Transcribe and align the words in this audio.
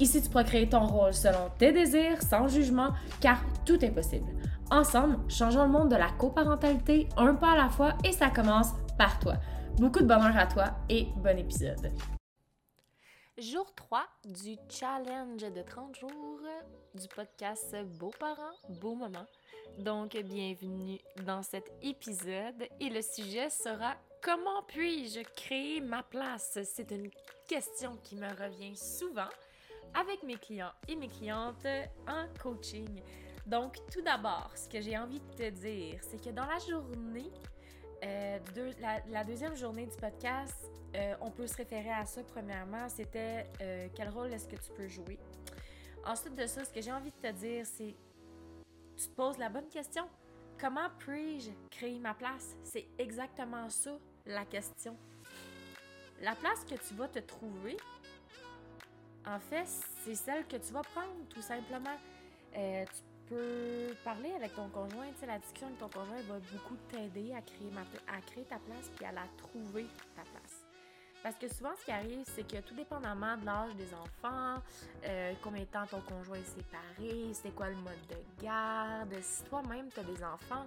Ici, 0.00 0.22
tu 0.22 0.28
pourras 0.28 0.44
créer 0.44 0.68
ton 0.68 0.86
rôle 0.86 1.12
selon 1.12 1.50
tes 1.58 1.72
désirs, 1.72 2.22
sans 2.22 2.46
jugement, 2.46 2.90
car 3.20 3.40
tout 3.66 3.84
est 3.84 3.90
possible. 3.90 4.30
Ensemble, 4.70 5.18
changeons 5.28 5.64
le 5.64 5.70
monde 5.70 5.90
de 5.90 5.96
la 5.96 6.10
coparentalité 6.10 7.08
un 7.16 7.34
pas 7.34 7.52
à 7.52 7.56
la 7.56 7.68
fois 7.68 7.94
et 8.04 8.12
ça 8.12 8.30
commence 8.30 8.68
par 8.96 9.18
toi. 9.18 9.34
Beaucoup 9.78 10.00
de 10.00 10.06
bonheur 10.06 10.36
à 10.36 10.46
toi 10.46 10.66
et 10.88 11.08
bon 11.16 11.36
épisode. 11.36 11.90
Jour 13.38 13.72
3 13.74 14.04
du 14.24 14.56
challenge 14.68 15.42
de 15.42 15.62
30 15.62 15.96
jours 15.96 16.40
du 16.94 17.08
podcast 17.08 17.76
Beaux 17.98 18.14
parents, 18.20 18.56
beaux 18.80 18.94
moments. 18.94 19.26
Donc, 19.78 20.16
bienvenue 20.16 20.98
dans 21.24 21.42
cet 21.42 21.72
épisode 21.82 22.68
et 22.80 22.88
le 22.88 23.02
sujet 23.02 23.50
sera 23.50 23.96
Comment 24.22 24.62
puis-je 24.68 25.20
créer 25.36 25.80
ma 25.80 26.04
place? 26.04 26.58
C'est 26.64 26.90
une 26.90 27.10
question 27.48 27.96
qui 28.04 28.16
me 28.16 28.28
revient 28.28 28.76
souvent 28.76 29.28
avec 29.94 30.22
mes 30.22 30.36
clients 30.36 30.72
et 30.86 30.96
mes 30.96 31.08
clientes 31.08 31.66
en 32.06 32.26
coaching. 32.40 33.00
Donc, 33.46 33.76
tout 33.90 34.02
d'abord, 34.02 34.50
ce 34.54 34.68
que 34.68 34.80
j'ai 34.80 34.98
envie 34.98 35.20
de 35.20 35.34
te 35.34 35.50
dire, 35.50 35.98
c'est 36.02 36.22
que 36.22 36.30
dans 36.30 36.44
la 36.44 36.58
journée, 36.58 37.30
euh, 38.04 38.38
la, 39.08 39.24
deuxième 39.24 39.56
journée 39.56 39.86
du 39.86 39.96
podcast, 39.96 40.70
euh, 40.94 41.14
on 41.20 41.30
peut 41.30 41.46
se 41.46 41.56
référer 41.56 41.90
à 41.90 42.04
ça. 42.04 42.22
Premièrement, 42.22 42.88
c'était 42.88 43.46
euh, 43.60 43.88
quel 43.94 44.10
rôle 44.10 44.32
est-ce 44.32 44.46
que 44.46 44.56
tu 44.56 44.70
peux 44.76 44.86
jouer? 44.86 45.18
Ensuite 46.04 46.34
de 46.34 46.46
ça, 46.46 46.64
ce 46.64 46.72
que 46.72 46.80
j'ai 46.80 46.92
envie 46.92 47.10
de 47.10 47.28
te 47.28 47.32
dire, 47.32 47.66
c'est 47.66 47.94
tu 48.96 49.08
te 49.08 49.14
poses 49.14 49.38
la 49.38 49.48
bonne 49.48 49.68
question. 49.68 50.08
Comment 50.60 50.88
puis-je 50.98 51.50
créer 51.70 51.98
ma 51.98 52.14
place? 52.14 52.56
C'est 52.64 52.86
exactement 52.98 53.68
ça 53.70 53.98
la 54.26 54.44
question. 54.44 54.96
La 56.20 56.34
place 56.34 56.64
que 56.64 56.74
tu 56.74 56.94
vas 56.94 57.08
te 57.08 57.20
trouver, 57.20 57.76
en 59.26 59.38
fait, 59.38 59.66
c'est 60.04 60.14
celle 60.14 60.46
que 60.46 60.56
tu 60.56 60.72
vas 60.72 60.82
prendre, 60.82 61.12
tout 61.28 61.42
simplement. 61.42 61.96
Euh, 62.56 62.84
tu 62.86 63.02
peux 63.28 63.94
parler 64.04 64.32
avec 64.32 64.54
ton 64.54 64.68
conjoint. 64.68 65.06
La 65.26 65.38
discussion 65.38 65.66
avec 65.66 65.78
ton 65.78 65.88
conjoint 65.88 66.20
va 66.28 66.38
beaucoup 66.52 66.76
t'aider 66.90 67.34
à 67.34 67.42
créer, 67.42 68.44
ta 68.44 68.58
place 68.58 68.90
puis 68.96 69.04
à 69.04 69.12
la 69.12 69.24
trouver, 69.36 69.86
ta 70.16 70.22
place. 70.22 70.64
Parce 71.22 71.36
que 71.36 71.48
souvent, 71.52 71.72
ce 71.78 71.84
qui 71.84 71.90
arrive, 71.90 72.24
c'est 72.34 72.46
que 72.46 72.60
tout 72.60 72.74
dépendamment 72.74 73.36
de 73.36 73.44
l'âge 73.44 73.74
des 73.74 73.92
enfants, 73.92 74.62
euh, 75.04 75.32
combien 75.42 75.62
de 75.62 75.66
temps 75.66 75.84
ton 75.86 76.00
conjoint 76.00 76.38
est 76.38 76.44
séparé, 76.44 77.32
c'est 77.34 77.54
quoi 77.54 77.68
le 77.68 77.76
mode 77.76 78.06
de 78.08 78.42
garde, 78.42 79.14
si 79.20 79.42
toi-même 79.44 79.90
tu 79.92 80.00
as 80.00 80.04
des 80.04 80.22
enfants, 80.22 80.64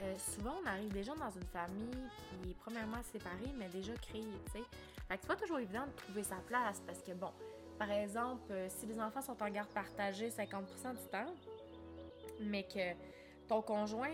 euh, 0.00 0.14
souvent 0.16 0.54
on 0.62 0.66
arrive 0.66 0.92
déjà 0.92 1.12
dans 1.14 1.30
une 1.30 1.46
famille 1.52 2.08
qui 2.16 2.50
est 2.50 2.54
premièrement 2.54 3.02
séparée, 3.12 3.52
mais 3.58 3.68
déjà 3.68 3.92
créée, 3.94 4.24
tu 4.46 4.52
sais. 4.52 4.64
C'est 5.10 5.26
pas 5.26 5.34
toujours 5.34 5.58
évident 5.58 5.84
de 5.86 6.02
trouver 6.02 6.22
sa 6.22 6.36
place 6.36 6.80
parce 6.86 7.02
que, 7.02 7.12
bon, 7.12 7.32
par 7.80 7.90
exemple, 7.92 8.52
euh, 8.52 8.66
si 8.68 8.84
les 8.84 9.00
enfants 9.00 9.22
sont 9.22 9.42
en 9.42 9.48
garde 9.48 9.70
partagée 9.70 10.28
50% 10.28 10.92
du 10.92 11.08
temps, 11.10 11.34
mais 12.38 12.64
que 12.64 12.92
ton 13.48 13.62
conjoint 13.62 14.10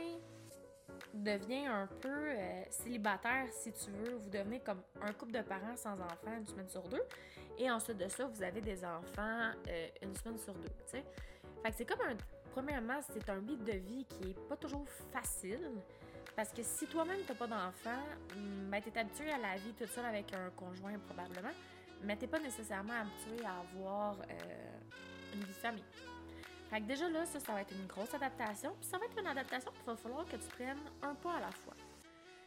devient 1.12 1.66
un 1.66 1.88
peu 2.00 2.08
euh, 2.08 2.62
célibataire, 2.70 3.48
si 3.50 3.72
tu 3.72 3.90
veux, 3.90 4.14
vous 4.18 4.30
devenez 4.30 4.60
comme 4.60 4.80
un 5.02 5.12
couple 5.12 5.32
de 5.32 5.40
parents 5.40 5.74
sans 5.74 5.94
enfants 5.94 6.36
une 6.38 6.46
semaine 6.46 6.68
sur 6.68 6.82
deux, 6.82 7.02
et 7.58 7.68
ensuite 7.68 7.98
de 7.98 8.06
ça, 8.06 8.26
vous 8.26 8.40
avez 8.40 8.60
des 8.60 8.84
enfants 8.84 9.50
euh, 9.66 9.88
une 10.00 10.14
semaine 10.14 10.38
sur 10.38 10.54
deux, 10.54 10.68
tu 10.68 10.92
sais. 10.92 11.04
Fait 11.64 11.70
que 11.70 11.76
c'est 11.76 11.86
comme 11.86 12.02
un... 12.02 12.16
Premièrement, 12.52 13.00
c'est 13.12 13.28
un 13.28 13.38
beat 13.38 13.64
de 13.64 13.72
vie 13.72 14.04
qui 14.04 14.30
est 14.30 14.48
pas 14.48 14.56
toujours 14.56 14.86
facile, 15.12 15.72
parce 16.36 16.52
que 16.52 16.62
si 16.62 16.86
toi-même 16.86 17.18
t'as 17.26 17.34
pas 17.34 17.48
d'enfants, 17.48 18.06
ben 18.70 18.80
t'es 18.80 18.96
habitué 18.96 19.28
à 19.32 19.38
la 19.38 19.56
vie 19.56 19.72
toute 19.72 19.88
seule 19.88 20.06
avec 20.06 20.32
un 20.32 20.50
conjoint 20.50 20.96
probablement, 21.00 21.52
mais 22.02 22.16
t'es 22.16 22.26
pas 22.26 22.38
nécessairement 22.38 22.94
habitué 22.94 23.44
à 23.44 23.60
avoir 23.60 24.16
euh, 24.20 24.78
une 25.34 25.40
vie 25.40 25.46
de 25.46 25.52
famille. 25.52 25.84
Fait 26.70 26.80
que 26.80 26.86
déjà 26.86 27.08
là, 27.08 27.24
ça, 27.26 27.38
ça 27.38 27.52
va 27.52 27.62
être 27.62 27.72
une 27.72 27.86
grosse 27.86 28.12
adaptation. 28.14 28.74
Puis 28.80 28.88
ça 28.88 28.98
va 28.98 29.04
être 29.06 29.18
une 29.18 29.26
adaptation 29.26 29.70
qu'il 29.70 29.84
va 29.84 29.96
falloir 29.96 30.24
que 30.26 30.36
tu 30.36 30.48
prennes 30.48 30.78
un 31.02 31.14
pas 31.14 31.34
à 31.34 31.40
la 31.40 31.50
fois. 31.50 31.74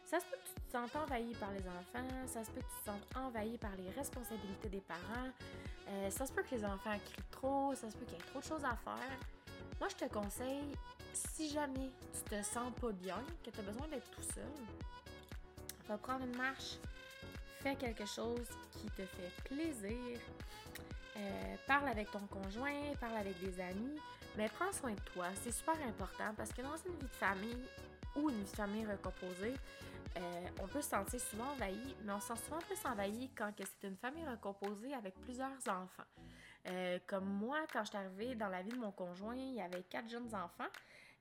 Ça 0.06 0.20
se 0.20 0.26
peut 0.26 0.38
que 0.38 0.50
tu 0.50 0.66
te 0.66 0.72
sentes 0.72 0.96
envahi 0.96 1.36
par 1.36 1.52
les 1.52 1.68
enfants, 1.68 2.08
ça 2.26 2.44
se 2.44 2.50
peut 2.50 2.62
que 2.62 2.66
tu 2.66 2.80
te 2.80 2.86
sentes 2.86 3.16
envahi 3.16 3.60
par 3.60 3.76
les 3.78 3.92
responsabilités 3.92 4.68
des 4.68 4.82
parents, 4.82 5.30
euh, 5.88 6.10
ça 6.10 6.26
se 6.26 6.34
peut 6.34 6.42
que 6.42 6.56
les 6.56 6.66
enfants 6.66 6.98
crient 7.06 7.30
trop, 7.30 7.76
ça 7.76 7.92
se 7.92 7.96
peut 7.96 8.06
qu'il 8.06 8.18
y 8.18 8.20
ait 8.20 8.26
trop 8.26 8.40
de 8.40 8.44
choses 8.44 8.66
à 8.66 8.76
faire. 8.76 9.20
Moi, 9.80 9.88
je 9.88 9.96
te 9.96 10.12
conseille, 10.12 10.74
si 11.14 11.50
jamais 11.50 11.92
tu 12.12 12.22
te 12.24 12.42
sens 12.42 12.74
pas 12.81 12.92
bien, 12.92 13.24
que 13.44 13.52
tu 13.52 13.60
as 13.60 13.64
besoin 13.64 13.88
d'être 13.88 14.10
tout 14.10 14.24
seul, 14.34 14.50
va 15.88 15.98
prendre 16.00 16.26
une 16.26 16.36
marche, 16.36 16.78
fais 17.62 17.75
quelque 17.75 18.06
chose 18.06 18.47
qui 18.72 18.88
te 18.88 19.03
fait 19.06 19.31
plaisir. 19.44 20.20
Euh, 21.18 21.56
parle 21.68 21.90
avec 21.90 22.09
ton 22.12 22.25
conjoint, 22.28 22.96
parle 23.00 23.18
avec 23.18 23.38
des 23.42 23.59
amis, 23.59 24.00
mais 24.38 24.47
prends 24.47 24.72
soin 24.72 24.92
de 24.92 25.02
toi. 25.14 25.25
C'est 25.44 25.52
super 25.52 25.75
important 25.86 26.34
parce 26.38 26.53
que 26.53 26.62
dans 26.62 26.78
une 26.78 26.96
vie 26.96 27.08
de 27.08 27.16
famille 27.16 27.66
ou 28.16 28.30
une 28.30 28.38
vie 28.38 28.52
de 28.52 28.56
famille 28.56 28.86
recomposée, 28.86 29.56
euh, 30.18 30.48
on 30.62 30.68
peut 30.68 30.81
se 30.81 30.90
sentir 30.90 31.19
souvent 31.19 31.52
envahi, 31.52 31.96
mais 32.03 32.14
on 32.14 32.19
se 32.19 32.28
sent 32.28 32.42
souvent 32.46 32.59
plus 32.59 32.80
envahi 32.86 33.30
quand 33.38 33.52
c'est 33.58 33.88
une 33.88 33.98
famille 33.98 34.25
recomposée 34.25 34.94
avec 34.94 35.14
plusieurs 35.22 35.52
enfants. 35.68 36.03
Euh, 36.68 37.00
comme 37.08 37.25
moi, 37.25 37.59
quand 37.72 37.84
je 37.84 37.90
suis 37.90 37.98
arrivée 37.98 38.36
dans 38.36 38.50
la 38.50 38.62
vie 38.62 38.72
de 38.72 38.78
mon 38.80 38.92
conjoint, 38.92 39.36
il 39.36 39.56
y 39.56 39.62
avait 39.62 39.84
quatre 39.84 40.09
jeunes 40.09 40.34
enfants. 40.34 40.69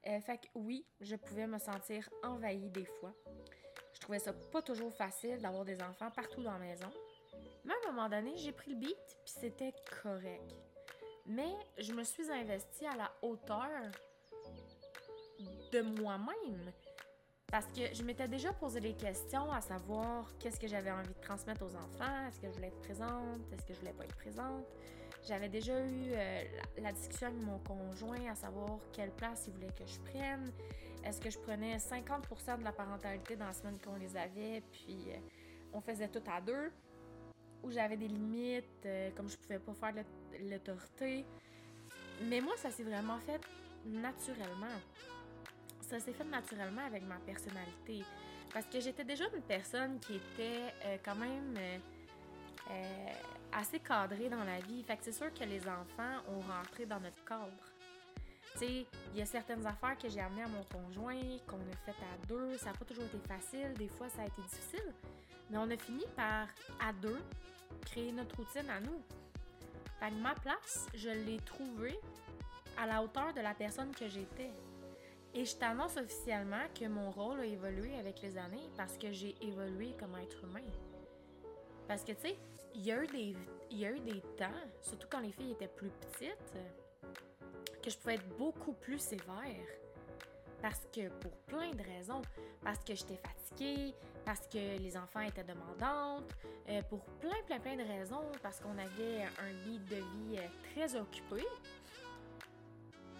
fait 0.04 0.38
que 0.38 0.46
oui, 0.54 0.86
je 1.00 1.16
pouvais 1.16 1.46
me 1.46 1.58
sentir 1.58 2.08
envahie 2.22 2.70
des 2.70 2.86
fois. 3.00 3.12
Trouvais 4.08 4.20
ça 4.20 4.32
pas 4.32 4.62
toujours 4.62 4.90
facile 4.90 5.38
d'avoir 5.38 5.66
des 5.66 5.78
enfants 5.82 6.10
partout 6.10 6.42
dans 6.42 6.52
la 6.52 6.58
maison. 6.58 6.88
Mais 7.62 7.74
à 7.74 7.76
un 7.90 7.92
moment 7.92 8.08
donné, 8.08 8.38
j'ai 8.38 8.52
pris 8.52 8.70
le 8.70 8.78
beat, 8.78 8.96
puis 9.22 9.34
c'était 9.38 9.74
correct. 10.02 10.50
Mais 11.26 11.54
je 11.76 11.92
me 11.92 12.02
suis 12.04 12.30
investie 12.30 12.86
à 12.86 12.96
la 12.96 13.12
hauteur 13.20 13.68
de 15.70 15.82
moi-même. 15.82 16.72
Parce 17.48 17.66
que 17.66 17.92
je 17.92 18.02
m'étais 18.02 18.28
déjà 18.28 18.50
posé 18.54 18.80
des 18.80 18.94
questions 18.94 19.52
à 19.52 19.60
savoir 19.60 20.32
qu'est-ce 20.38 20.58
que 20.58 20.68
j'avais 20.68 20.90
envie 20.90 21.12
de 21.12 21.20
transmettre 21.20 21.62
aux 21.62 21.76
enfants, 21.76 22.28
est-ce 22.28 22.40
que 22.40 22.46
je 22.46 22.52
voulais 22.54 22.68
être 22.68 22.80
présente, 22.80 23.52
est-ce 23.52 23.66
que 23.66 23.74
je 23.74 23.78
voulais 23.80 23.92
pas 23.92 24.04
être 24.04 24.16
présente. 24.16 24.64
J'avais 25.26 25.50
déjà 25.50 25.78
eu 25.84 26.12
euh, 26.12 26.44
la, 26.78 26.92
discussion 26.92 27.26
avec 27.26 27.42
mon 27.42 27.58
conjoint 27.58 28.26
à 28.30 28.34
savoir 28.34 28.78
quelle 28.94 29.10
place 29.10 29.44
il 29.48 29.52
voulait 29.52 29.74
que 29.76 29.84
je 29.84 30.00
prenne. 30.00 30.50
Est-ce 31.04 31.20
que 31.20 31.30
je 31.30 31.38
prenais 31.38 31.76
50% 31.76 32.58
de 32.58 32.64
la 32.64 32.72
parentalité 32.72 33.36
dans 33.36 33.46
la 33.46 33.52
semaine 33.52 33.78
qu'on 33.84 33.96
les 33.96 34.16
avait, 34.16 34.62
puis 34.72 34.96
euh, 35.08 35.18
on 35.72 35.80
faisait 35.80 36.08
tout 36.08 36.22
à 36.30 36.40
deux? 36.40 36.70
Ou 37.62 37.70
j'avais 37.70 37.96
des 37.96 38.08
limites, 38.08 38.84
euh, 38.86 39.10
comme 39.16 39.28
je 39.28 39.36
pouvais 39.36 39.58
pas 39.58 39.74
faire 39.74 40.04
l'autorité? 40.42 41.24
Mais 42.22 42.40
moi, 42.40 42.54
ça 42.56 42.70
s'est 42.70 42.82
vraiment 42.82 43.18
fait 43.18 43.40
naturellement. 43.86 44.66
Ça 45.80 45.98
s'est 45.98 46.12
fait 46.12 46.24
naturellement 46.24 46.84
avec 46.86 47.04
ma 47.04 47.16
personnalité. 47.16 48.02
Parce 48.52 48.66
que 48.66 48.80
j'étais 48.80 49.04
déjà 49.04 49.24
une 49.34 49.42
personne 49.42 49.98
qui 50.00 50.16
était 50.16 50.72
euh, 50.84 50.96
quand 51.04 51.14
même 51.14 51.56
assez 53.52 53.78
cadrée 53.80 54.28
dans 54.28 54.44
la 54.44 54.60
vie. 54.60 54.82
Fait 54.82 54.96
que 54.96 55.04
c'est 55.04 55.12
sûr 55.12 55.32
que 55.32 55.44
les 55.44 55.60
enfants 55.60 56.22
ont 56.28 56.40
rentré 56.40 56.84
dans 56.84 57.00
notre 57.00 57.24
cadre 57.24 57.50
il 58.66 59.18
y 59.18 59.22
a 59.22 59.26
certaines 59.26 59.66
affaires 59.66 59.96
que 59.98 60.08
j'ai 60.08 60.20
amenées 60.20 60.42
à 60.42 60.48
mon 60.48 60.64
conjoint, 60.64 61.20
qu'on 61.46 61.56
a 61.56 61.76
faites 61.84 61.94
à 61.96 62.26
deux. 62.26 62.56
Ça 62.58 62.66
n'a 62.66 62.72
pas 62.72 62.84
toujours 62.84 63.04
été 63.04 63.18
facile. 63.18 63.72
Des 63.74 63.88
fois, 63.88 64.08
ça 64.08 64.22
a 64.22 64.26
été 64.26 64.40
difficile. 64.42 64.94
Mais 65.50 65.58
on 65.58 65.70
a 65.70 65.76
fini 65.76 66.04
par, 66.16 66.48
à 66.80 66.92
deux, 66.92 67.18
créer 67.86 68.12
notre 68.12 68.36
routine 68.36 68.68
à 68.70 68.80
nous. 68.80 69.02
Ma 70.20 70.34
place, 70.34 70.86
je 70.94 71.08
l'ai 71.08 71.38
trouvée 71.38 71.98
à 72.76 72.86
la 72.86 73.02
hauteur 73.02 73.32
de 73.34 73.40
la 73.40 73.54
personne 73.54 73.92
que 73.94 74.08
j'étais. 74.08 74.50
Et 75.34 75.44
je 75.44 75.56
t'annonce 75.56 75.96
officiellement 75.96 76.64
que 76.78 76.86
mon 76.86 77.10
rôle 77.10 77.40
a 77.40 77.44
évolué 77.44 77.96
avec 77.96 78.22
les 78.22 78.38
années 78.38 78.70
parce 78.76 78.96
que 78.96 79.12
j'ai 79.12 79.34
évolué 79.40 79.94
comme 79.98 80.16
être 80.16 80.44
humain. 80.44 80.64
Parce 81.86 82.02
que, 82.04 82.12
tu 82.12 82.20
sais, 82.20 82.38
il 82.74 82.84
y 82.84 82.92
a 82.92 83.02
eu 83.02 84.00
des 84.00 84.20
temps, 84.36 84.46
surtout 84.82 85.08
quand 85.10 85.20
les 85.20 85.32
filles 85.32 85.52
étaient 85.52 85.68
plus 85.68 85.90
petites, 85.90 86.56
que 87.88 87.94
je 87.94 87.98
pouvais 87.98 88.14
être 88.16 88.36
beaucoup 88.36 88.72
plus 88.72 88.98
sévère. 88.98 89.66
Parce 90.60 90.86
que 90.92 91.08
pour 91.20 91.32
plein 91.46 91.70
de 91.70 91.82
raisons, 91.82 92.20
parce 92.62 92.80
que 92.84 92.94
j'étais 92.94 93.16
fatiguée, 93.16 93.94
parce 94.26 94.46
que 94.46 94.78
les 94.78 94.96
enfants 94.96 95.20
étaient 95.20 95.44
demandantes, 95.44 96.30
euh, 96.68 96.82
pour 96.82 97.02
plein, 97.20 97.40
plein, 97.46 97.60
plein 97.60 97.76
de 97.76 97.84
raisons, 97.84 98.24
parce 98.42 98.60
qu'on 98.60 98.76
avait 98.76 99.22
un 99.22 99.52
guide 99.64 99.84
de 99.86 99.96
vie 99.96 100.38
euh, 100.38 100.46
très 100.72 100.96
occupé. 100.96 101.46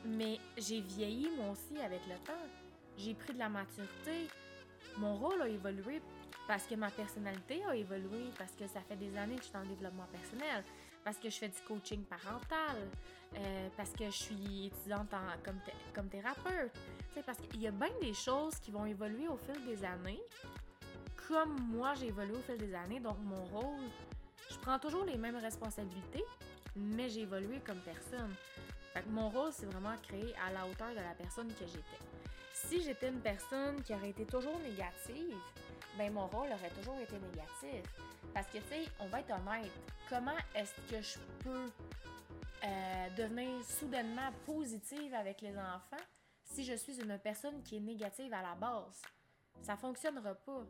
Mais 0.05 0.39
j'ai 0.59 0.81
vieilli 0.81 1.31
moi 1.37 1.53
aussi 1.53 1.81
avec 1.81 2.01
le 2.07 2.17
temps. 2.27 2.47
J'ai 2.99 3.15
pris 3.15 3.33
de 3.33 3.39
la 3.39 3.49
maturité. 3.49 4.29
Mon 4.99 5.17
rôle 5.17 5.41
a 5.41 5.49
évolué 5.49 6.03
parce 6.47 6.67
que 6.67 6.75
ma 6.75 6.91
personnalité 6.91 7.63
a 7.65 7.77
évolué, 7.77 8.31
parce 8.37 8.53
que 8.53 8.67
ça 8.67 8.81
fait 8.81 8.97
des 8.97 9.17
années 9.17 9.37
que 9.37 9.43
je 9.43 9.49
suis 9.49 9.59
le 9.59 9.67
développement 9.67 10.07
personnel, 10.11 10.65
parce 11.05 11.19
que 11.19 11.31
je 11.31 11.37
fais 11.37 11.49
du 11.49 11.61
coaching 11.67 12.05
parental, 12.05 12.77
euh, 13.37 13.69
parce 13.77 13.91
que 13.91 14.07
je 14.07 14.17
suis 14.17 14.67
étudiante 14.67 15.11
comme, 15.45 15.61
comme 15.95 16.09
thérapeute. 16.09 16.73
parce 17.27 17.39
qu'il 17.39 17.61
y 17.63 17.67
a 17.67 17.71
bien 17.71 17.91
des 18.01 18.15
choses 18.15 18.57
qui 18.61 18.71
vont 18.71 18.87
évoluer 18.87 19.29
au 19.29 19.37
fil 19.37 19.65
des 19.67 19.85
années, 19.85 20.21
comme 21.29 21.57
moi 21.71 21.95
j'ai 21.95 22.09
évolué 22.09 22.35
au 22.35 22.43
fil 22.43 22.57
des 22.57 22.75
années, 22.75 23.01
donc 23.01 23.17
mon 23.23 23.45
rôle, 23.47 23.85
je 24.51 24.57
prends 24.59 24.79
toujours 24.79 25.05
les 25.05 25.17
mêmes 25.17 25.37
responsabilités, 25.37 26.25
mais 26.77 27.09
j'ai 27.09 27.23
évolué 27.23 27.61
comme 27.67 27.81
personne. 27.81 28.35
mon 29.11 29.29
rôle, 29.29 29.53
c'est 29.53 29.67
vraiment 29.67 29.97
créer 30.03 30.35
à 30.47 30.53
la 30.53 30.67
hauteur 30.67 30.91
de 30.91 31.01
la 31.01 31.15
personne 31.17 31.49
que 31.49 31.67
j'étais. 31.67 32.03
Si 32.53 32.83
j'étais 32.83 33.09
une 33.09 33.21
personne 33.21 33.83
qui 33.83 33.95
aurait 33.95 34.11
été 34.11 34.25
toujours 34.25 34.59
négative, 34.59 35.37
ben 35.97 36.13
mon 36.13 36.27
rôle 36.27 36.49
aurait 36.49 36.71
toujours 36.71 36.99
été 36.99 37.15
négatif. 37.19 37.85
Parce 38.35 38.47
que, 38.49 38.59
tu 38.59 38.69
sais, 38.69 38.85
on 39.01 39.07
va 39.07 39.21
être 39.21 39.31
honnête, 39.31 39.73
comment 40.09 40.37
est-ce 40.55 40.75
que 40.91 41.01
je 41.01 41.19
peux 41.43 41.71
euh, 42.65 43.11
devenir 43.17 43.65
soudainement 43.65 44.31
positive 44.47 45.15
avec 45.15 45.41
les 45.41 45.57
enfants 45.57 46.05
si 46.45 46.65
je 46.65 46.75
suis 46.75 47.01
une 47.01 47.19
personne 47.19 47.63
qui 47.63 47.77
est 47.77 47.81
négative 47.81 48.33
à 48.33 48.43
la 48.43 48.55
base? 48.55 49.03
Ça 49.63 49.77
fonctionnera 49.77 50.35
pas. 50.35 50.65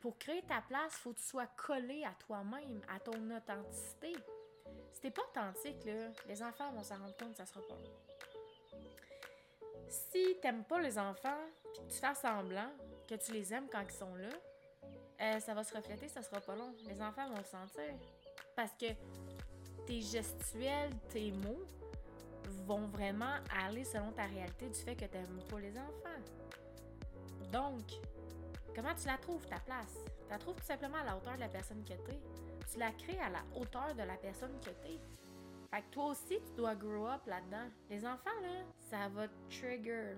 Pour 0.00 0.18
créer 0.18 0.42
ta 0.42 0.60
place, 0.62 0.94
faut 0.94 1.12
que 1.12 1.18
tu 1.18 1.24
sois 1.26 1.46
collé 1.46 2.04
à 2.04 2.14
toi-même, 2.18 2.80
à 2.92 2.98
ton 2.98 3.30
authenticité. 3.30 4.14
Si 4.92 5.00
t'es 5.00 5.10
pas 5.10 5.22
authentique, 5.22 5.84
là, 5.84 6.08
les 6.26 6.42
enfants 6.42 6.72
vont 6.72 6.82
s'en 6.82 6.98
rendre 6.98 7.16
compte 7.16 7.36
ça 7.36 7.46
sera 7.46 7.60
pas 7.60 7.76
si 9.92 10.36
t'aimes 10.40 10.64
pas 10.64 10.80
les 10.80 10.98
enfants, 10.98 11.38
puis 11.72 11.82
que 11.82 11.92
tu 11.92 11.98
fais 11.98 12.14
semblant 12.14 12.70
que 13.08 13.14
tu 13.14 13.32
les 13.32 13.52
aimes 13.52 13.68
quand 13.70 13.82
ils 13.82 13.94
sont 13.94 14.14
là, 14.14 14.30
euh, 15.22 15.40
ça 15.40 15.54
va 15.54 15.62
se 15.62 15.74
refléter, 15.74 16.08
ça 16.08 16.22
sera 16.22 16.40
pas 16.40 16.56
long. 16.56 16.74
Les 16.86 17.00
enfants 17.00 17.28
vont 17.28 17.38
le 17.38 17.44
sentir. 17.44 17.94
Parce 18.56 18.72
que 18.72 18.86
tes 19.86 20.00
gestuels, 20.00 20.92
tes 21.10 21.30
mots 21.32 21.64
vont 22.66 22.86
vraiment 22.88 23.34
aller 23.64 23.84
selon 23.84 24.10
ta 24.12 24.24
réalité 24.24 24.68
du 24.68 24.78
fait 24.78 24.96
que 24.96 25.04
t'aimes 25.04 25.40
pas 25.48 25.60
les 25.60 25.76
enfants. 25.78 26.22
Donc, 27.52 27.84
comment 28.74 28.94
tu 28.94 29.06
la 29.06 29.18
trouves, 29.18 29.46
ta 29.46 29.60
place? 29.60 29.94
Tu 30.24 30.30
la 30.30 30.38
trouves 30.38 30.56
tout 30.56 30.66
simplement 30.66 30.98
à 30.98 31.04
la 31.04 31.16
hauteur 31.16 31.34
de 31.34 31.40
la 31.40 31.48
personne 31.48 31.84
que 31.84 31.94
t'es. 31.94 32.20
Tu 32.72 32.78
la 32.78 32.90
crées 32.92 33.20
à 33.20 33.30
la 33.30 33.42
hauteur 33.54 33.94
de 33.94 34.02
la 34.02 34.16
personne 34.16 34.58
que 34.60 34.70
t'es. 34.70 34.98
Fait 35.70 35.82
que 35.82 35.90
toi 35.90 36.06
aussi, 36.06 36.38
tu 36.44 36.52
dois 36.56 36.74
grow 36.74 37.06
up 37.06 37.26
là-dedans. 37.26 37.68
Les 37.88 38.04
enfants, 38.06 38.40
là, 38.42 38.64
ça 38.90 39.08
va 39.08 39.26
trigger. 39.50 40.16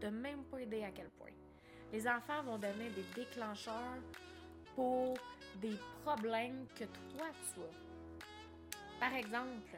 De 0.00 0.08
même 0.08 0.44
pas 0.44 0.60
aider 0.60 0.82
à 0.82 0.90
quel 0.90 1.08
point. 1.10 1.30
Les 1.92 2.06
enfants 2.08 2.42
vont 2.42 2.58
donner 2.58 2.90
des 2.90 3.04
déclencheurs 3.14 3.98
pour 4.74 5.14
des 5.60 5.78
problèmes 6.04 6.66
que 6.74 6.84
toi, 6.84 7.26
tu 7.54 7.60
as. 7.60 9.00
Par 9.00 9.14
exemple, 9.14 9.76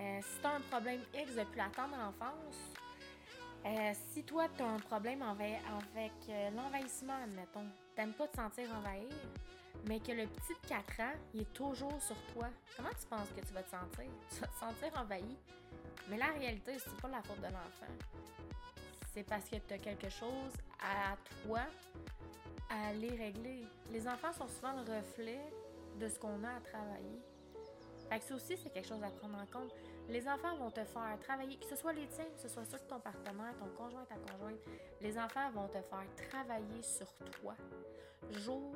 euh, 0.00 0.20
si 0.22 0.40
tu 0.40 0.46
as 0.46 0.54
un 0.54 0.60
problème 0.60 1.00
X 1.14 1.34
depuis 1.34 1.58
la 1.58 1.68
tendre 1.68 1.96
enfance, 1.96 2.56
euh, 3.66 3.92
si 4.12 4.22
toi, 4.24 4.46
tu 4.56 4.62
as 4.62 4.68
un 4.68 4.78
problème 4.78 5.22
avec, 5.22 5.60
euh, 6.28 6.50
l'envahissement, 6.50 7.22
admettons, 7.22 7.66
t'aimes 7.94 8.14
pas 8.14 8.26
te 8.28 8.36
sentir 8.36 8.70
envahir, 8.74 9.12
mais 9.86 10.00
que 10.00 10.12
le 10.12 10.26
petit 10.26 10.54
de 10.62 10.68
4 10.68 11.00
ans, 11.00 11.12
il 11.34 11.42
est 11.42 11.52
toujours 11.52 12.00
sur 12.00 12.16
toi, 12.32 12.48
comment 12.76 12.90
tu 12.98 13.06
penses 13.06 13.28
que 13.36 13.46
tu 13.46 13.52
vas 13.52 13.62
te 13.62 13.70
sentir? 13.70 14.10
Tu 14.30 14.40
vas 14.40 14.46
te 14.46 14.58
sentir 14.58 15.00
envahi. 15.00 15.36
Mais 16.08 16.16
la 16.16 16.28
réalité, 16.28 16.78
c'est 16.78 17.00
pas 17.00 17.08
la 17.08 17.22
faute 17.22 17.40
de 17.40 17.46
l'enfant. 17.46 17.92
C'est 19.12 19.24
parce 19.24 19.48
que 19.48 19.56
tu 19.56 19.74
as 19.74 19.78
quelque 19.78 20.08
chose 20.08 20.52
à 20.80 21.16
toi 21.44 21.60
à 22.70 22.88
aller 22.88 23.10
régler. 23.10 23.66
Les 23.90 24.08
enfants 24.08 24.32
sont 24.32 24.48
souvent 24.48 24.72
le 24.72 24.96
reflet 24.96 25.40
de 25.98 26.08
ce 26.08 26.18
qu'on 26.18 26.42
a 26.44 26.56
à 26.56 26.60
travailler. 26.60 27.20
Fait 28.08 28.18
que 28.18 28.24
ça 28.24 28.34
aussi, 28.34 28.56
c'est 28.56 28.70
quelque 28.70 28.88
chose 28.88 29.02
à 29.02 29.10
prendre 29.10 29.38
en 29.38 29.46
compte. 29.46 29.72
Les 30.08 30.26
enfants 30.28 30.56
vont 30.56 30.70
te 30.70 30.84
faire 30.84 31.18
travailler, 31.20 31.56
que 31.56 31.66
ce 31.66 31.76
soit 31.76 31.92
les 31.92 32.06
tiens, 32.08 32.24
que 32.24 32.40
ce 32.40 32.48
soit 32.48 32.64
ceux 32.64 32.78
de 32.78 32.84
ton 32.84 32.98
partenaire, 32.98 33.54
ton 33.58 33.68
conjoint, 33.76 34.04
ta 34.04 34.16
conjointe, 34.16 34.58
les 35.00 35.16
enfants 35.18 35.50
vont 35.52 35.68
te 35.68 35.80
faire 35.80 36.06
travailler 36.30 36.82
sur 36.82 37.12
toi, 37.40 37.54
jour 38.30 38.72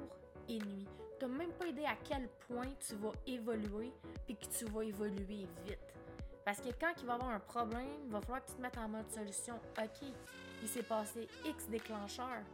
et 0.48 0.58
nuit. 0.58 0.86
Tu 1.18 1.26
même 1.26 1.52
pas 1.52 1.66
idée 1.66 1.86
à 1.86 1.96
quel 2.04 2.28
point 2.46 2.68
tu 2.86 2.94
vas 2.96 3.12
évoluer, 3.26 3.92
puis 4.26 4.36
que 4.36 4.46
tu 4.46 4.64
vas 4.66 4.82
évoluer 4.82 5.46
vite. 5.64 5.78
Parce 6.44 6.60
que 6.60 6.68
quand 6.78 6.92
il 7.00 7.06
va 7.06 7.14
avoir 7.14 7.30
un 7.30 7.40
problème, 7.40 7.88
il 8.04 8.12
va 8.12 8.20
falloir 8.20 8.44
que 8.44 8.50
tu 8.50 8.56
te 8.56 8.60
mettes 8.60 8.76
en 8.78 8.88
mode 8.88 9.10
solution. 9.10 9.54
OK, 9.78 10.08
il 10.62 10.68
s'est 10.68 10.82
passé 10.82 11.26
X 11.44 11.66
déclencheurs. 11.68 12.44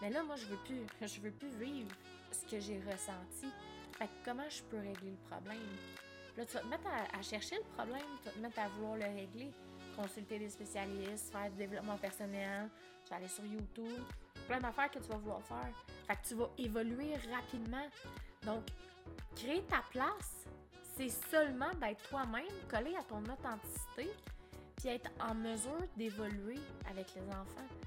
Mais 0.00 0.10
là, 0.10 0.22
moi, 0.22 0.36
je 0.36 0.46
veux 0.46 0.56
plus. 0.58 0.86
Je 1.06 1.20
veux 1.20 1.30
plus 1.30 1.50
vivre 1.50 1.90
ce 2.32 2.46
que 2.50 2.60
j'ai 2.60 2.80
ressenti. 2.80 3.48
Fait 3.98 4.06
que 4.06 4.24
comment 4.24 4.48
je 4.48 4.62
peux 4.62 4.78
régler 4.78 5.10
le 5.10 5.28
problème? 5.28 5.58
Là, 6.36 6.46
tu 6.46 6.54
vas 6.54 6.60
te 6.60 6.66
mettre 6.68 6.86
à, 6.86 7.22
chercher 7.22 7.56
le 7.56 7.64
problème, 7.74 8.06
tu 8.22 8.28
vas 8.28 8.30
te 8.30 8.38
mettre 8.38 8.58
à 8.60 8.68
vouloir 8.68 8.96
le 8.96 9.04
régler, 9.04 9.50
consulter 9.96 10.38
des 10.38 10.48
spécialistes, 10.48 11.30
faire 11.30 11.50
du 11.50 11.56
développement 11.56 11.98
personnel, 11.98 12.70
tu 13.04 13.10
vas 13.10 13.16
aller 13.16 13.28
sur 13.28 13.44
YouTube, 13.44 14.02
plein 14.46 14.60
d'affaires 14.60 14.90
que 14.90 15.00
tu 15.00 15.08
vas 15.08 15.16
vouloir 15.16 15.42
faire. 15.42 15.74
Fait 16.06 16.16
que 16.16 16.28
tu 16.28 16.34
vas 16.34 16.48
évoluer 16.56 17.14
rapidement. 17.30 17.86
Donc, 18.46 18.64
créer 19.36 19.62
ta 19.64 19.82
place, 19.90 20.46
c'est 20.96 21.10
seulement 21.30 21.70
d'être 21.80 22.08
toi-même, 22.08 22.46
collé 22.70 22.94
à 22.96 23.02
ton 23.02 23.22
authenticité, 23.24 24.10
puis 24.76 24.88
être 24.88 25.10
en 25.20 25.34
mesure 25.34 25.86
d'évoluer 25.96 26.60
avec 26.88 27.06
les 27.14 27.28
enfants. 27.28 27.79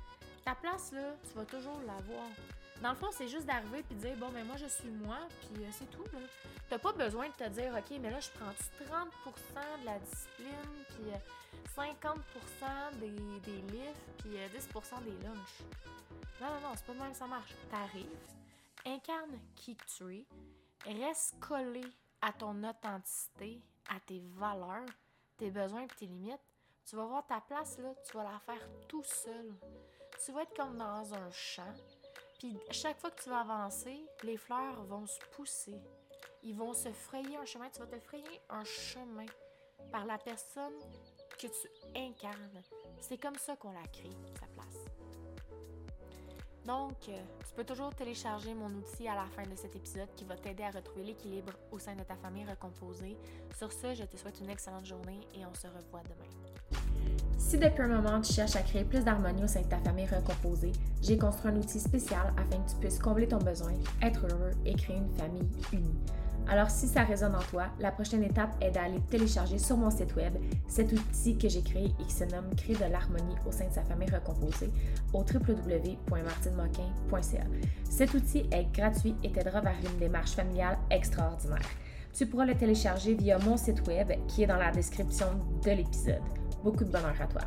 Ta 0.45 0.55
place, 0.55 0.91
là, 0.91 1.15
tu 1.27 1.33
vas 1.37 1.45
toujours 1.45 1.79
l'avoir. 1.85 2.27
Dans 2.81 2.89
le 2.89 2.95
fond, 2.95 3.09
c'est 3.11 3.27
juste 3.27 3.45
d'arriver 3.45 3.83
puis 3.83 3.95
de 3.95 4.01
dire 4.01 4.17
bon, 4.17 4.29
mais 4.33 4.43
moi, 4.43 4.55
je 4.57 4.65
suis 4.65 4.89
moi, 4.89 5.19
puis 5.39 5.63
euh, 5.63 5.69
c'est 5.71 5.89
tout. 5.89 6.03
Là. 6.11 6.19
T'as 6.69 6.79
pas 6.79 6.91
besoin 6.91 7.27
de 7.27 7.33
te 7.33 7.47
dire 7.49 7.73
ok, 7.73 7.97
mais 8.01 8.09
là, 8.09 8.19
je 8.19 8.29
prends 8.31 8.49
30% 8.49 9.81
de 9.81 9.85
la 9.85 9.99
discipline, 9.99 10.83
puis 10.89 11.11
50 11.75 12.17
euh, 12.63 12.91
des, 12.99 13.09
des 13.09 13.61
livres, 13.71 13.95
puis 14.17 14.31
10% 14.31 14.35
euh, 14.35 15.03
des 15.05 15.25
lunchs? 15.25 15.61
Non, 16.41 16.47
non, 16.47 16.59
non, 16.61 16.73
c'est 16.75 16.85
pas 16.85 16.93
de 16.93 16.99
même 16.99 17.13
ça 17.13 17.25
marche. 17.25 17.53
T'arrives, 17.71 18.05
incarne 18.85 19.39
qui 19.55 19.77
tu 19.87 20.15
es, 20.15 20.25
reste 20.85 21.39
collé 21.39 21.85
à 22.21 22.33
ton 22.33 22.63
authenticité, 22.63 23.61
à 23.89 23.99
tes 24.01 24.21
valeurs, 24.35 24.89
tes 25.37 25.51
besoins 25.51 25.83
et 25.83 25.87
tes 25.87 26.07
limites. 26.07 26.39
Tu 26.85 26.97
vas 26.97 27.05
voir 27.05 27.25
ta 27.25 27.39
place, 27.39 27.77
là, 27.79 27.93
tu 28.05 28.17
vas 28.17 28.23
la 28.23 28.39
faire 28.39 28.67
tout 28.89 29.03
seul. 29.03 29.53
Tu 30.25 30.31
vas 30.31 30.43
être 30.43 30.55
comme 30.55 30.77
dans 30.77 31.13
un 31.13 31.31
champ 31.31 31.73
puis 32.43 32.59
chaque 32.71 32.99
fois 32.99 33.09
que 33.09 33.23
tu 33.23 33.29
vas 33.29 33.39
avancer, 33.39 34.05
les 34.21 34.35
fleurs 34.35 34.83
vont 34.83 35.07
se 35.07 35.17
pousser. 35.31 35.79
Ils 36.43 36.53
vont 36.53 36.73
se 36.73 36.91
frayer 36.91 37.37
un 37.37 37.45
chemin. 37.45 37.69
Tu 37.69 37.79
vas 37.79 37.87
te 37.87 37.97
frayer 38.01 38.41
un 38.49 38.65
chemin 38.65 39.27
par 39.93 40.05
la 40.05 40.17
personne 40.17 40.73
que 41.39 41.47
tu 41.47 41.69
incarnes. 41.95 42.61
C'est 42.99 43.17
comme 43.17 43.37
ça 43.37 43.55
qu'on 43.55 43.71
la 43.71 43.87
crée, 43.87 44.11
sa 44.37 44.45
place. 44.47 44.75
Donc, 46.65 47.07
euh, 47.07 47.23
tu 47.47 47.53
peux 47.55 47.63
toujours 47.63 47.95
télécharger 47.95 48.53
mon 48.53 48.73
outil 48.73 49.07
à 49.07 49.15
la 49.15 49.25
fin 49.27 49.43
de 49.43 49.55
cet 49.55 49.77
épisode 49.77 50.13
qui 50.13 50.25
va 50.25 50.35
t'aider 50.35 50.63
à 50.63 50.71
retrouver 50.71 51.03
l'équilibre 51.03 51.53
au 51.71 51.79
sein 51.79 51.95
de 51.95 52.03
ta 52.03 52.17
famille 52.17 52.43
recomposée. 52.43 53.17
Sur 53.57 53.71
ce, 53.71 53.95
je 53.95 54.03
te 54.03 54.17
souhaite 54.17 54.41
une 54.41 54.49
excellente 54.49 54.85
journée 54.85 55.21
et 55.33 55.45
on 55.45 55.53
se 55.53 55.67
revoit 55.67 56.03
demain. 56.03 56.42
Si 57.53 57.59
depuis 57.59 57.83
un 57.83 58.01
moment 58.01 58.19
tu 58.19 58.33
cherches 58.33 58.55
à 58.55 58.63
créer 58.63 58.83
plus 58.83 59.05
d'harmonie 59.05 59.43
au 59.43 59.47
sein 59.47 59.61
de 59.61 59.67
ta 59.67 59.77
famille 59.77 60.07
recomposée, 60.07 60.71
j'ai 61.03 61.19
construit 61.19 61.51
un 61.51 61.57
outil 61.57 61.79
spécial 61.79 62.33
afin 62.35 62.57
que 62.63 62.71
tu 62.71 62.75
puisses 62.77 62.97
combler 62.97 63.27
ton 63.27 63.37
besoin, 63.37 63.73
être 64.01 64.25
heureux 64.25 64.53
et 64.65 64.73
créer 64.73 64.97
une 64.97 65.15
famille 65.15 65.47
unie. 65.71 65.93
Alors 66.47 66.71
si 66.71 66.87
ça 66.87 67.03
résonne 67.03 67.35
en 67.35 67.43
toi, 67.51 67.65
la 67.79 67.91
prochaine 67.91 68.23
étape 68.23 68.55
est 68.59 68.71
d'aller 68.71 69.01
télécharger 69.01 69.59
sur 69.59 69.77
mon 69.77 69.91
site 69.91 70.15
web 70.15 70.33
cet 70.67 70.93
outil 70.93 71.37
que 71.37 71.47
j'ai 71.47 71.61
créé 71.61 71.93
et 71.99 72.05
qui 72.05 72.11
se 72.11 72.23
nomme 72.23 72.55
Créer 72.57 72.75
de 72.75 72.85
l'harmonie 72.91 73.35
au 73.47 73.51
sein 73.51 73.67
de 73.67 73.73
sa 73.73 73.83
famille 73.83 74.09
recomposée 74.09 74.71
au 75.13 75.19
www.martinemoquin.ca. 75.19 77.43
Cet 77.87 78.15
outil 78.15 78.47
est 78.51 78.65
gratuit 78.73 79.13
et 79.23 79.31
t'aidera 79.31 79.61
vers 79.61 79.77
une 79.93 79.99
démarche 79.99 80.31
familiale 80.31 80.79
extraordinaire. 80.89 81.69
Tu 82.17 82.25
pourras 82.25 82.45
le 82.45 82.55
télécharger 82.55 83.13
via 83.13 83.37
mon 83.37 83.57
site 83.57 83.87
web 83.87 84.11
qui 84.27 84.41
est 84.41 84.47
dans 84.47 84.57
la 84.57 84.71
description 84.71 85.27
de 85.63 85.69
l'épisode. 85.69 86.42
Beaucoup 86.63 86.85
de 86.85 86.91
bonheur 86.91 87.13
à 87.19 87.27
toi. 87.27 87.41